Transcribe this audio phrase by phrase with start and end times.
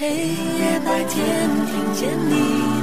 [0.00, 2.32] 黑夜白天，听见你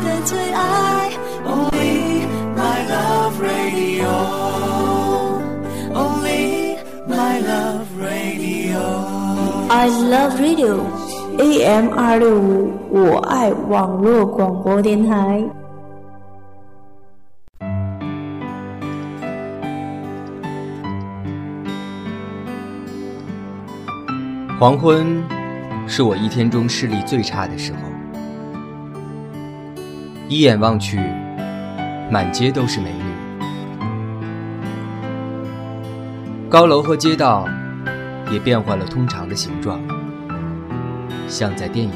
[0.06, 1.10] 的最爱
[1.48, 4.06] ，Only my love radio。
[5.96, 6.78] Only
[7.08, 8.78] my love radio。
[9.68, 10.78] I love radio。
[11.40, 15.44] AM 二六五，我爱网络广播电台。
[24.60, 25.37] 黄昏。
[25.88, 27.80] 是我一天中视力最差的时候，
[30.28, 31.00] 一眼望去，
[32.12, 33.04] 满街都是美女，
[36.50, 37.48] 高楼和街道
[38.30, 39.80] 也变换了通常的形状，
[41.28, 41.92] 像在电影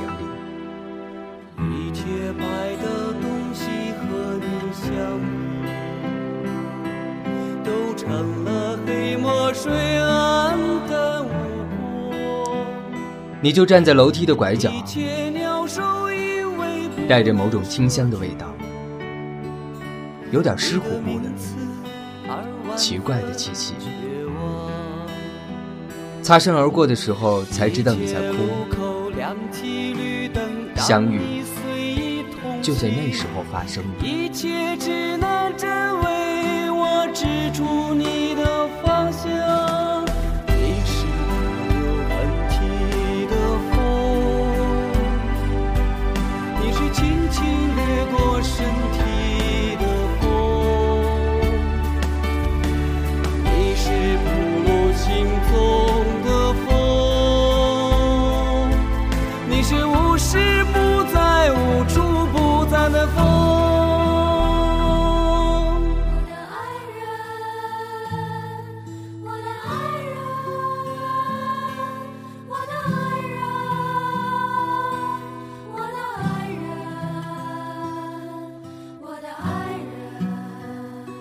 [13.43, 14.71] 你就站在楼梯的拐角，
[17.09, 18.45] 带着某种清香的味道，
[20.31, 21.27] 有点湿乎乎的，
[22.77, 23.73] 奇怪的气息。
[26.21, 28.37] 擦身而过的时候，才知道你在哭。
[30.75, 31.41] 相遇
[32.61, 35.00] 就在那时候发生的。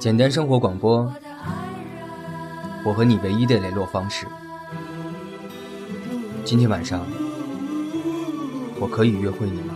[0.01, 1.13] 简单生活广播，
[2.87, 4.27] 我和你唯一的联络方式。
[6.43, 7.05] 今天晚上，
[8.81, 9.70] 我可以约会你吗？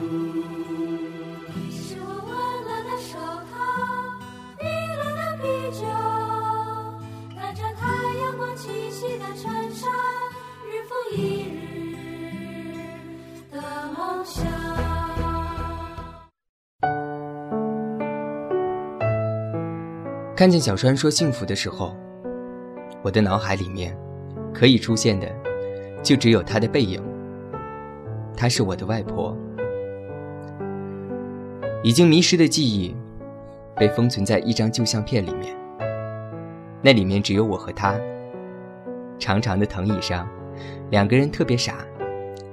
[20.45, 21.97] 看见小川说幸福的时候，
[23.01, 23.97] 我的脑海里面
[24.53, 25.27] 可以出现的
[26.03, 27.03] 就只有她的背影。
[28.37, 29.35] 她是我的外婆，
[31.83, 32.95] 已经迷失的记忆
[33.75, 35.57] 被封存在一张旧相片里面。
[36.83, 37.99] 那里面只有我和她，
[39.19, 40.29] 长长的藤椅上，
[40.91, 41.77] 两个人特别傻，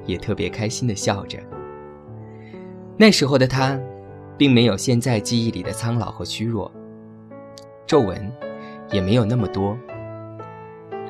[0.06, 1.38] 也特别开心的笑着。
[2.96, 3.78] 那时候的她，
[4.38, 6.72] 并没有现在记忆里的苍老和虚弱。
[7.91, 8.31] 皱纹
[8.90, 9.78] 也没有那么多，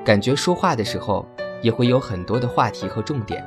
[0.04, 1.24] 感觉说话的时候
[1.62, 3.46] 也会有很多的话题和重点，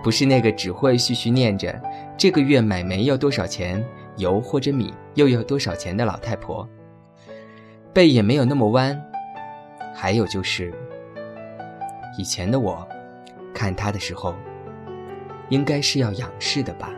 [0.00, 1.82] 不是那个只会絮絮念着
[2.16, 6.68] 这个月买煤要多少钱，油或者米又要多少钱的老太婆。
[7.92, 8.96] 背也没有那么弯，
[9.92, 10.72] 还有就是
[12.16, 12.86] 以前的我，
[13.52, 14.36] 看他的时候，
[15.48, 16.92] 应该是要仰视的吧。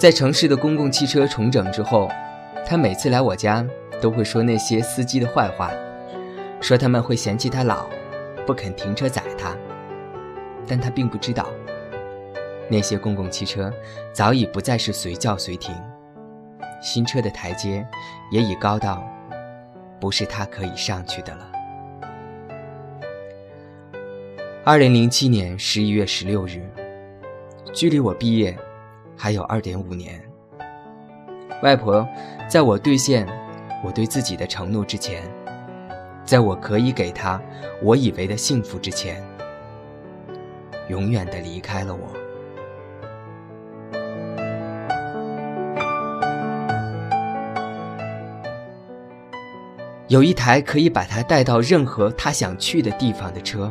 [0.00, 2.10] 在城市的公共汽车重整之后，
[2.66, 3.62] 他每次来我家
[4.00, 5.70] 都会说那些司机的坏话，
[6.58, 7.86] 说他们会嫌弃他老，
[8.46, 9.54] 不肯停车载他。
[10.66, 11.50] 但他并不知道，
[12.70, 13.70] 那些公共汽车
[14.10, 15.74] 早已不再是随叫随停，
[16.80, 17.86] 新车的台阶
[18.32, 19.06] 也已高到
[20.00, 21.52] 不是他可以上去的了。
[24.64, 26.66] 二零零七年十一月十六日，
[27.74, 28.56] 距离我毕业。
[29.22, 30.18] 还有二点五年，
[31.62, 32.08] 外婆，
[32.48, 33.28] 在我兑现
[33.84, 35.22] 我对自己的承诺之前，
[36.24, 37.38] 在我可以给她
[37.82, 39.22] 我以为的幸福之前，
[40.88, 42.00] 永远的离开了我。
[50.08, 53.70] 有一台可以把她带到任何她想去的地方的车。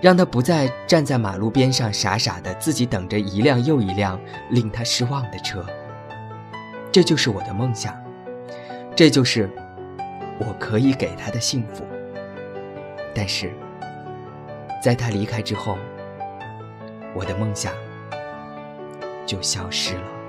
[0.00, 4.20] 让他不再站在马路边上傻傻的自己等着一辆又一辆
[4.50, 5.64] 令他失望的车。
[6.90, 7.94] 这就是我的梦想，
[8.96, 9.48] 这就是
[10.38, 11.84] 我可以给他的幸福。
[13.14, 13.52] 但是，
[14.82, 15.76] 在他离开之后，
[17.14, 17.72] 我的梦想
[19.26, 20.19] 就消失了。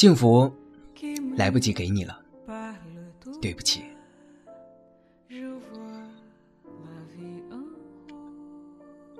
[0.00, 0.50] 幸福
[1.36, 2.18] 来不及给你了，
[3.38, 3.82] 对不起。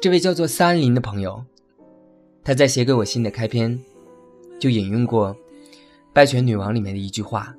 [0.00, 1.44] 这位叫做三林的朋友，
[2.42, 3.78] 他在写给我信的开篇
[4.58, 5.34] 就引用过
[6.14, 7.54] 《拜权女王》里面的一句话：“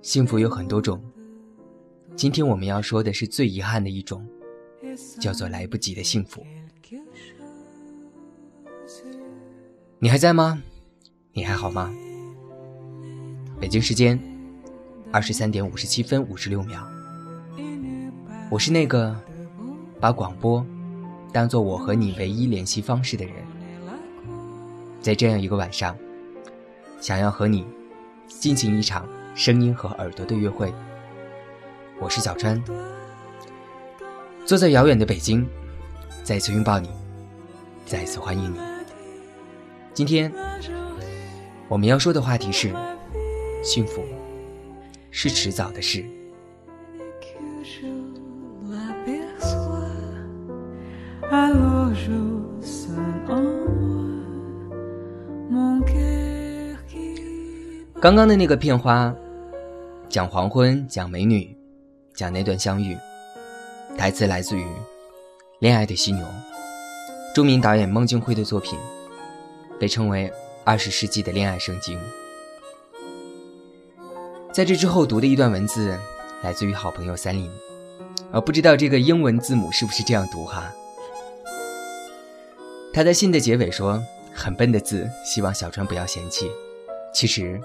[0.00, 1.02] 幸福有很多种，
[2.14, 4.24] 今天我们要说的是最遗憾的一种，
[5.18, 6.46] 叫做来不及的幸福。”
[9.98, 10.62] 你还在吗？
[11.32, 11.94] 你还好吗？
[13.60, 14.18] 北京时间
[15.12, 16.84] 二十三点五十七分五十六秒，
[18.50, 19.16] 我是那个
[20.00, 20.64] 把广播
[21.32, 23.34] 当做我和你唯一联系方式的人。
[25.00, 25.96] 在这样一个晚上，
[27.00, 27.64] 想要和你
[28.26, 30.72] 进行一场声音和耳朵的约会。
[32.00, 32.60] 我是小川，
[34.44, 35.46] 坐在遥远的北京，
[36.24, 36.90] 再次拥抱你，
[37.86, 38.58] 再次欢迎你。
[39.94, 40.32] 今天。
[41.70, 42.74] 我们要说的话题是：
[43.62, 44.02] 幸福
[45.12, 46.04] 是迟早的事。
[58.00, 59.14] 刚刚的那个片花，
[60.08, 61.56] 讲黄昏，讲美女，
[62.14, 62.96] 讲那段相遇。
[63.96, 64.64] 台词来自于
[65.60, 66.26] 《恋爱的犀牛》，
[67.32, 68.76] 著名导演孟京辉的作品，
[69.78, 70.28] 被称为。
[70.64, 71.98] 二十世纪的恋爱圣经，
[74.52, 75.98] 在这之后读的一段文字，
[76.42, 77.50] 来自于好朋友三林，
[78.30, 80.72] 啊，不知道这个英文字母是不是这样读哈？
[82.92, 84.02] 他在信的结尾说
[84.34, 86.50] ：“很笨的字，希望小川不要嫌弃。”
[87.14, 87.60] 其实，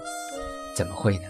[0.74, 1.28] 怎么会呢？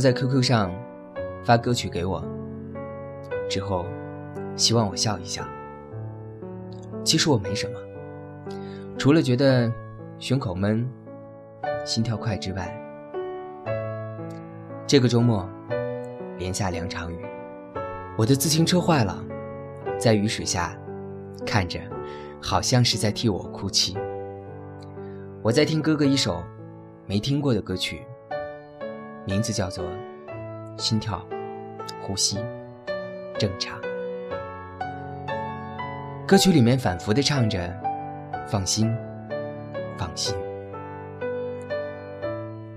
[0.00, 0.72] 在 QQ 上
[1.44, 2.24] 发歌曲给我，
[3.48, 3.86] 之后
[4.56, 5.46] 希望我笑一笑。
[7.04, 7.78] 其实我没什么，
[8.98, 9.72] 除了觉得
[10.18, 10.88] 胸口闷、
[11.84, 12.74] 心跳快之外。
[14.86, 15.48] 这个周末
[16.38, 17.24] 连下两场雨，
[18.16, 19.24] 我的自行车坏了，
[19.98, 20.76] 在雨水下
[21.46, 21.78] 看着，
[22.42, 23.96] 好像是在替我哭泣。
[25.42, 26.42] 我在听哥哥一首
[27.06, 28.02] 没听过的歌曲。
[29.30, 29.84] 名字叫做
[30.76, 31.24] 《心跳，
[32.02, 32.36] 呼吸，
[33.38, 33.80] 正常》。
[36.26, 37.72] 歌曲里面反复的唱着
[38.50, 38.92] “放心，
[39.96, 40.34] 放心”。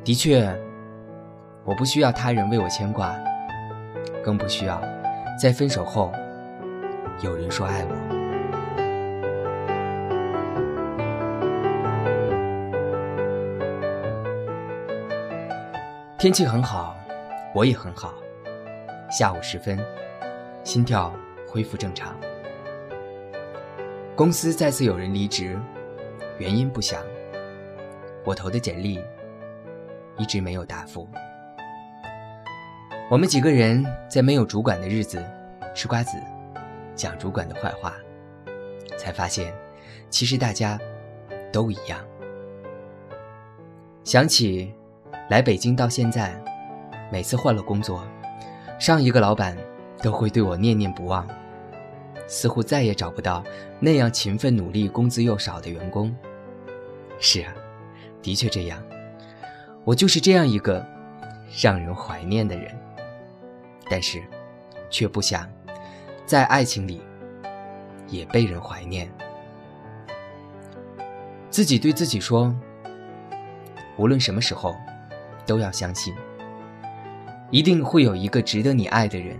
[0.05, 0.47] 的确，
[1.65, 3.15] 我不需要他人为我牵挂，
[4.23, 4.79] 更不需要
[5.41, 6.11] 在分手后
[7.21, 8.12] 有人说爱我。
[16.23, 16.95] 天气很好，
[17.53, 18.13] 我也很好。
[19.11, 19.77] 下午时分，
[20.63, 21.13] 心跳
[21.45, 22.17] 恢复正常。
[24.15, 25.59] 公司再次有人离职，
[26.39, 27.03] 原因不详。
[28.23, 29.03] 我投的简历
[30.17, 31.05] 一直没有答复。
[33.11, 35.21] 我们几个人在没有主管的日子
[35.75, 36.17] 吃瓜子，
[36.95, 37.95] 讲主管的坏话，
[38.97, 39.53] 才发现
[40.09, 40.79] 其实大家
[41.51, 41.99] 都一样。
[44.05, 44.73] 想起。
[45.29, 46.33] 来北京到现在，
[47.11, 48.05] 每次换了工作，
[48.77, 49.57] 上一个老板
[49.99, 51.25] 都会对我念念不忘，
[52.27, 53.41] 似乎再也找不到
[53.79, 56.13] 那样勤奋努力、工资又少的员工。
[57.19, 57.53] 是啊，
[58.21, 58.83] 的确这样，
[59.85, 60.85] 我就是这样一个
[61.61, 62.75] 让人怀念的人。
[63.89, 64.21] 但是，
[64.89, 65.49] 却不想
[66.25, 67.01] 在爱情里
[68.07, 69.09] 也被人怀念。
[71.49, 72.53] 自己对自己说，
[73.97, 74.75] 无论什么时候。
[75.45, 76.13] 都要相信，
[77.51, 79.39] 一定会有一个值得你爱的人，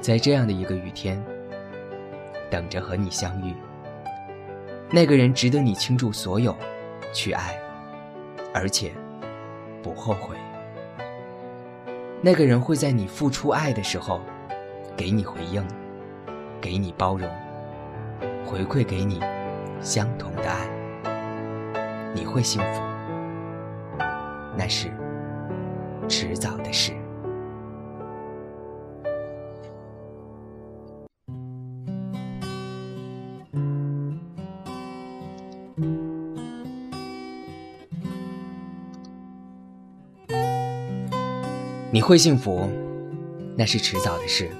[0.00, 1.22] 在这样的一个雨天，
[2.50, 3.54] 等着和你相遇。
[4.90, 6.56] 那个人值得你倾注所有，
[7.12, 7.58] 去爱，
[8.54, 8.92] 而且
[9.82, 10.36] 不后悔。
[12.22, 14.20] 那个人会在你付出爱的时候，
[14.96, 15.64] 给你回应，
[16.60, 17.28] 给你包容，
[18.44, 19.20] 回馈给你
[19.80, 20.68] 相同的爱。
[22.14, 22.80] 你会幸福，
[24.56, 24.88] 那是
[26.08, 26.92] 迟早的事。
[41.92, 42.68] 你会幸福，
[43.56, 44.50] 那是迟早的事。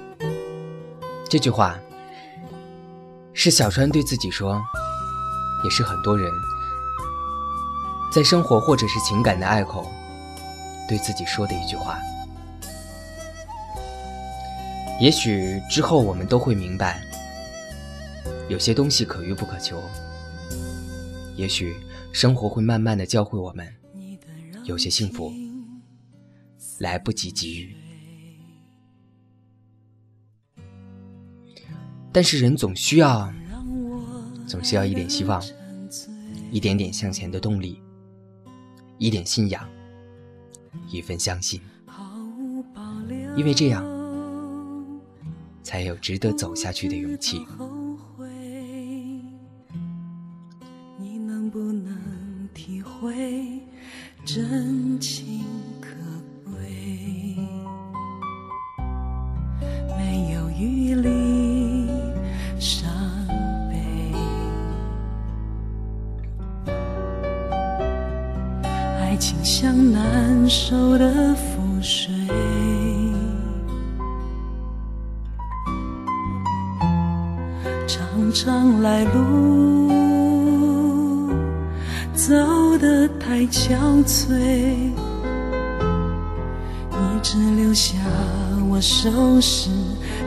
[1.29, 1.77] 这句话
[3.33, 4.59] 是小川对自己说，
[5.63, 6.31] 也是很多人
[8.11, 9.91] 在生活或者是情感的隘口
[10.87, 11.99] 对自己说的一句话。
[14.99, 17.01] 也许之后我们都会明白，
[18.49, 19.81] 有些东西可遇不可求。
[21.35, 21.75] 也许
[22.11, 23.67] 生活会慢慢的教会我们，
[24.63, 25.31] 有些幸福。
[26.79, 27.75] 来不及给予，
[32.11, 33.33] 但是人总需要，
[34.45, 35.43] 总需要一点希望，
[36.51, 37.81] 一点点向前的动力，
[38.99, 39.67] 一点信仰，
[40.87, 41.61] 一份相信，
[43.35, 43.85] 因为这样，
[45.63, 47.45] 才有值得走下去的勇气。
[50.99, 51.97] 你能不能
[52.53, 53.61] 体会
[54.25, 55.45] 真情？
[60.59, 61.87] 雨里
[62.59, 62.89] 伤
[63.69, 64.11] 悲，
[68.97, 70.16] 爱情像难
[70.49, 72.09] 手的覆水，
[77.85, 79.89] 常常来路
[82.13, 82.33] 走
[82.79, 83.75] 得太憔
[84.05, 84.33] 悴，
[86.91, 87.95] 你只留下
[88.69, 89.69] 我收拾。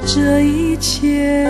[0.07, 1.47] 这一切，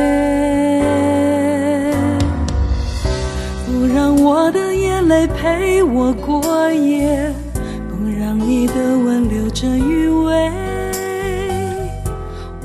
[3.67, 7.33] 不让我的眼泪陪我过夜，
[8.47, 10.51] 你的吻留着余味，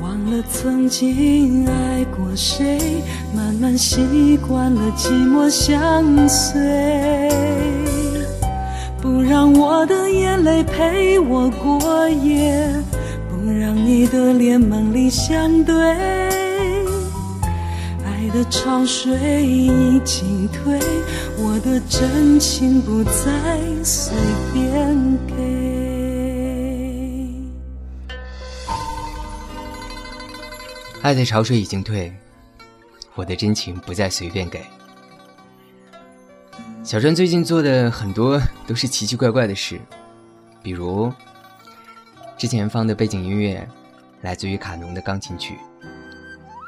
[0.00, 2.78] 忘了曾经爱过谁，
[3.34, 7.30] 慢慢习惯了寂寞相随，
[9.00, 12.68] 不让我的眼泪陪我过夜。
[13.28, 15.74] 不让你的脸梦里相对，
[18.02, 20.80] 爱的潮水已经退，
[21.38, 23.12] 我的真情不再
[23.84, 24.16] 随
[24.52, 24.96] 便
[25.28, 25.35] 给。
[31.06, 32.12] 爱的潮水已经退，
[33.14, 34.66] 我的真情不再随便给。
[36.82, 39.80] 小川最近做的很多都是奇奇怪怪的事，
[40.64, 41.12] 比如。
[42.36, 43.68] 之前放的背景音乐
[44.22, 45.56] 来自于卡农的钢琴曲。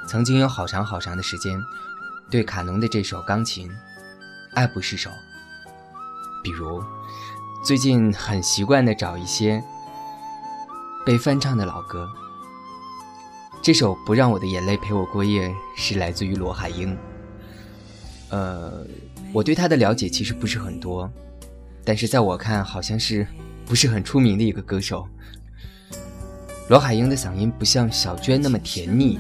[0.07, 1.61] 曾经有好长好长的时间，
[2.30, 3.68] 对卡农的这首钢琴
[4.54, 5.11] 爱不释手。
[6.45, 6.80] 比如，
[7.64, 9.61] 最近很习惯的找一些
[11.04, 12.09] 被翻唱的老歌。
[13.61, 16.97] 这首《不让我的眼泪陪我过夜》是来自于罗海英。
[18.31, 18.87] 呃，
[19.33, 21.11] 我对他的了解其实不是很多，
[21.85, 23.27] 但是在我看，好像是
[23.67, 25.07] 不是很出名的一个歌手。
[26.69, 29.19] 罗海英的嗓音不像小娟那么甜腻，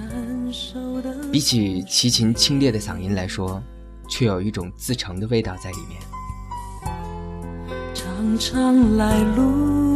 [1.32, 3.62] 比起齐秦清冽的嗓音来说，
[4.08, 6.00] 却有一种自成的味道在里面。
[7.94, 9.87] 常常来路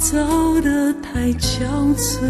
[0.00, 0.16] 走
[0.62, 2.22] 得太憔悴，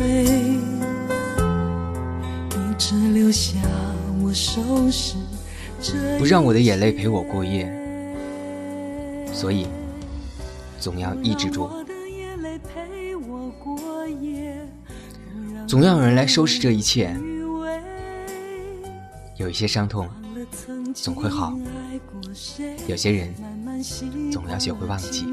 [2.50, 3.56] 你只留下
[4.20, 5.14] 我收拾。
[6.18, 7.72] 不让我的眼泪陪我过夜，
[9.32, 9.68] 所以
[10.80, 11.70] 总要抑制住。
[15.68, 17.16] 总要有人来收拾这一切。
[19.36, 20.08] 有一些伤痛
[20.92, 21.56] 总会好，
[22.88, 23.32] 有些人
[24.32, 25.24] 总要学会忘记。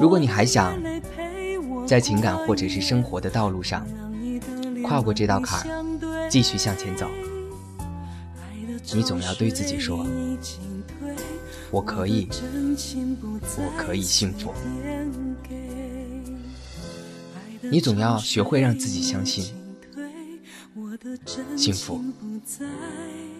[0.00, 0.80] 如果你还想
[1.86, 3.86] 在情感或者是生活的道路上
[4.84, 7.08] 跨过这道坎儿，继续向前走，
[8.94, 10.06] 你总要对自己说
[11.70, 12.28] ：“我可以，
[13.56, 14.52] 我可以幸福。”
[17.70, 19.52] 你总要学会让自己相信，
[21.56, 22.00] 幸福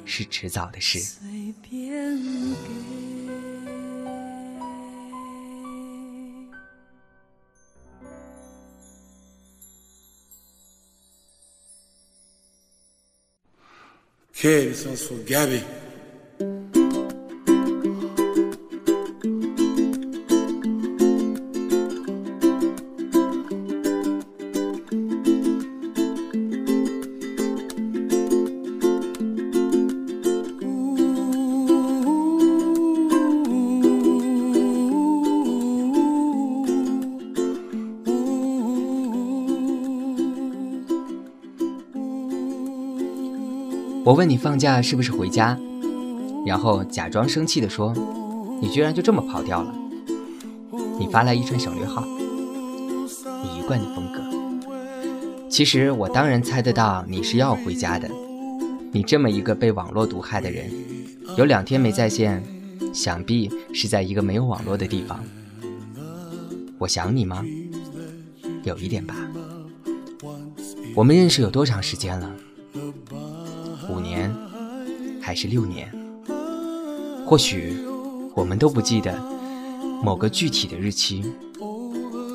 [0.04, 1.18] 是迟早的事。
[14.40, 15.64] Que eles são sugeri.
[44.04, 45.58] 我问你放假是不是回家，
[46.46, 47.94] 然后假装生气地说
[48.60, 49.74] ：“你居然就这么跑掉了。”
[50.98, 54.20] 你发来一串省略号，你一贯的风格。
[55.48, 58.08] 其实我当然猜得到你是要回家的。
[58.92, 60.70] 你这么一个被网络毒害的人，
[61.36, 62.42] 有两天没在线，
[62.94, 65.22] 想必是在一个没有网络的地方。
[66.78, 67.44] 我想你吗？
[68.64, 69.14] 有一点吧。
[70.94, 72.30] 我们认识有多长时间了？
[75.28, 75.86] 还是六年？
[77.26, 77.76] 或许
[78.34, 79.14] 我们都不记得
[80.02, 81.22] 某个具体的日期，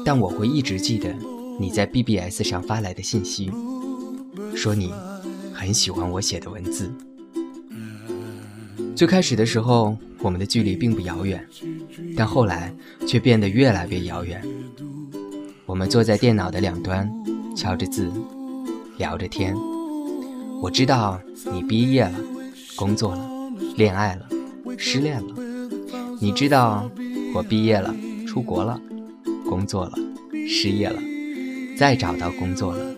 [0.05, 1.12] 但我会一直记得
[1.59, 3.51] 你在 BBS 上发来的信息，
[4.55, 4.93] 说你。
[5.51, 6.91] 很喜欢我写的文字。
[8.95, 11.43] 最开始的时候，我们的距离并不遥远，
[12.15, 12.71] 但后来
[13.07, 14.39] 却变得越来越遥远。
[15.65, 17.09] 我们坐在电脑的两端，
[17.55, 18.12] 敲着字，
[18.97, 19.55] 聊着天。
[20.62, 21.19] 我知道
[21.51, 22.19] 你毕业了，
[22.75, 23.30] 工作了，
[23.75, 24.27] 恋爱了，
[24.77, 25.36] 失恋了。
[26.20, 26.89] 你知道
[27.34, 27.94] 我毕业了，
[28.27, 28.80] 出国了，
[29.48, 29.94] 工作了，
[30.48, 31.00] 失业了，
[31.77, 32.96] 再找到工作了。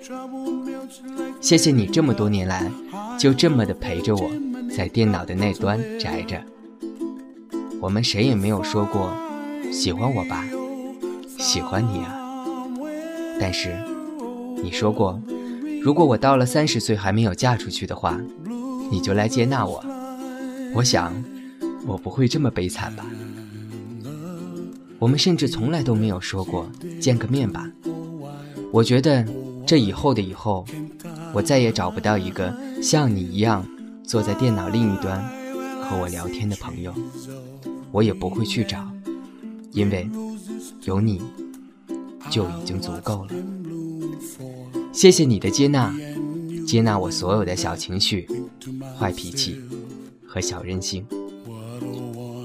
[1.42, 2.70] 谢谢你这么多年来，
[3.18, 4.32] 就这么的陪着我，
[4.76, 6.42] 在电脑的那端宅着。
[7.82, 9.14] 我们谁也没有说过
[9.72, 10.46] 喜欢我吧，
[11.38, 12.16] 喜欢你啊。
[13.40, 13.76] 但是
[14.64, 15.22] 你说过，
[15.82, 18.20] 如果我到了三十岁还没有嫁出去的话，
[18.92, 19.84] 你就来接纳我。
[20.74, 21.14] 我想，
[21.86, 23.06] 我不会这么悲惨吧。
[25.00, 27.70] 我们甚至从来都没有说过见个面吧。
[28.72, 29.26] 我觉得
[29.66, 30.66] 这以后的以后。
[31.34, 33.66] 我再也找不到一个像你一样
[34.06, 35.22] 坐在电脑另一端
[35.82, 36.94] 和我聊天的朋友，
[37.92, 38.90] 我也不会去找，
[39.74, 40.10] 因为
[40.84, 41.22] 有你
[42.30, 43.32] 就已经足够了。
[44.94, 45.94] 谢谢你的接纳，
[46.66, 48.28] 接纳我所有的小情绪、
[48.98, 49.62] 坏脾气
[50.26, 51.06] 和小任性。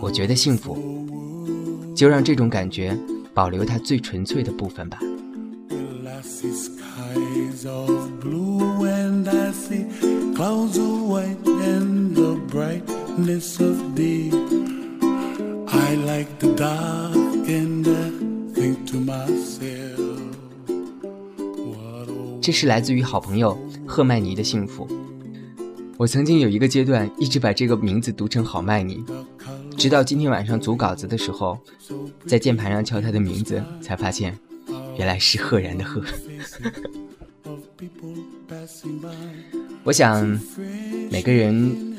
[0.01, 0.77] 我觉得幸福，
[1.95, 2.97] 就让这种感觉
[3.35, 4.99] 保留它最纯粹的部分吧。
[22.43, 23.57] 这是来自于好朋友
[23.91, 24.87] 赫麦尼的幸福。
[25.97, 29.05] 我曾经有一个阶段，一直把这个名字读成好麦尼，
[29.77, 31.59] 直到今天晚上组稿子的时候，
[32.25, 34.39] 在键盘上敲他的名字，才发现
[34.97, 36.01] 原来是赫然的赫。
[39.83, 40.25] 我想，
[41.11, 41.97] 每个人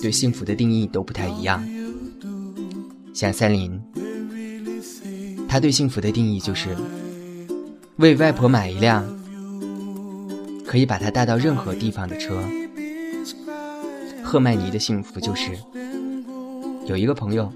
[0.00, 1.62] 对幸福的定义都不太一样。
[3.12, 3.78] 像三林，
[5.46, 6.74] 他对幸福的定义就是
[7.96, 9.06] 为外婆买一辆
[10.66, 12.42] 可以把他带到任何地方的车。
[14.22, 15.52] 赫麦尼的幸福就是
[16.86, 17.52] 有一个朋友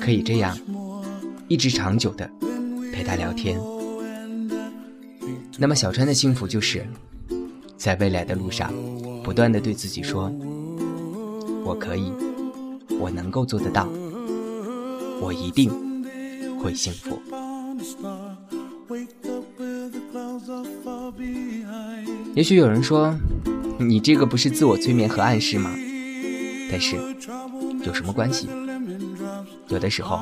[0.00, 0.56] 可以这样
[1.48, 2.30] 一直长久的
[2.92, 3.60] 陪他聊天。
[5.58, 6.86] 那么小川的幸福就是。
[7.80, 8.70] 在未来的路上，
[9.24, 10.30] 不断的对自己说
[11.64, 12.12] ：“我可以，
[13.00, 13.88] 我能够做得到，
[15.18, 15.70] 我一定
[16.60, 17.18] 会幸福。”
[22.40, 23.14] 也许有人说
[23.78, 25.70] ：“你这个不是自我催眠和暗示吗？”
[26.72, 26.96] 但是
[27.84, 28.48] 有什么关系？
[29.68, 30.18] 有的时候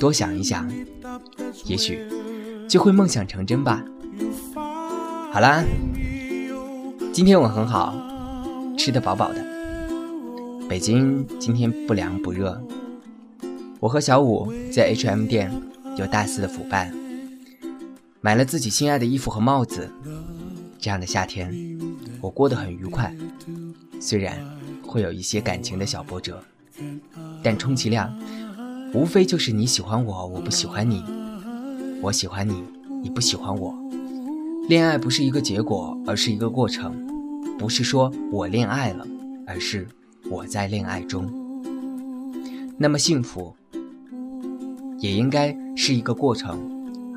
[0.00, 0.68] 多想一想，
[1.66, 2.00] 也许
[2.68, 3.84] 就会梦想成真吧。
[5.32, 5.62] 好啦。
[7.12, 7.94] 今天我很好，
[8.76, 9.46] 吃得饱饱的。
[10.68, 12.60] 北京今天不凉不热。
[13.78, 15.52] 我和小五在 H&M 店
[15.96, 16.92] 有大肆的腐败，
[18.20, 19.88] 买了自己心爱的衣服和帽子。
[20.80, 21.54] 这样的夏天，
[22.22, 23.14] 我过得很愉快。
[24.00, 24.34] 虽然
[24.82, 26.42] 会有一些感情的小波折，
[27.42, 28.10] 但充其量
[28.94, 31.02] 无非就是你喜欢我，我不喜欢你；
[32.00, 32.64] 我喜欢你，
[33.02, 33.74] 你不喜欢我。
[34.68, 37.06] 恋爱不是一个结果，而是一个过程。
[37.58, 39.06] 不是说我恋爱了，
[39.46, 39.86] 而是
[40.30, 41.30] 我在恋爱中。
[42.78, 43.54] 那么幸福
[44.98, 46.58] 也应该是一个过程，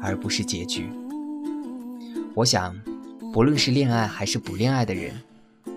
[0.01, 0.89] 而不是结局。
[2.35, 2.75] 我想，
[3.33, 5.11] 不论是恋爱还是不恋爱的人，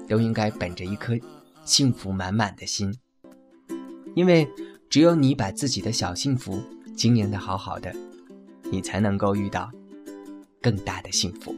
[0.07, 1.19] 都应该本着一颗
[1.65, 2.95] 幸福满满的心。
[4.15, 4.47] 因为
[4.91, 6.61] 只有你把自己的小幸福
[6.95, 7.97] 经营的好好的，
[8.71, 9.71] 你才能够遇到。
[10.61, 11.55] 更大的幸福。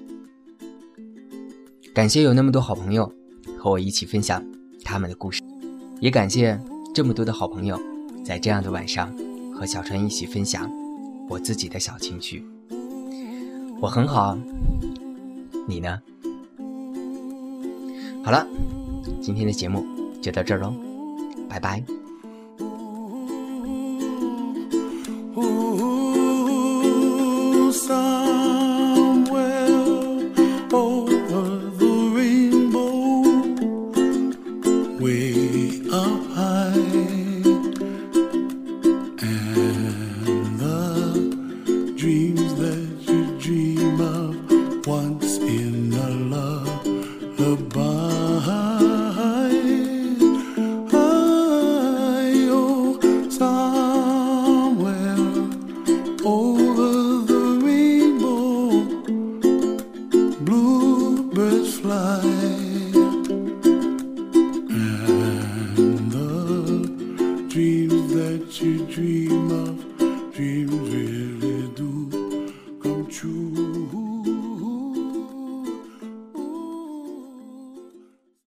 [1.95, 3.11] 感谢有那么多好朋友
[3.59, 4.45] 和我一起分享
[4.85, 5.43] 他们的故事，
[5.99, 6.61] 也感谢
[6.95, 7.81] 这么多的好朋友
[8.23, 9.11] 在这样的晚上
[9.55, 10.71] 和小川一起分享
[11.29, 12.45] 我自己的小情绪。
[13.81, 14.39] 我很好，
[15.69, 16.01] 你呢？
[18.25, 18.47] 好了，
[19.21, 19.85] 今天的节目
[20.23, 20.73] 就到这儿喽，
[21.47, 21.85] 拜拜。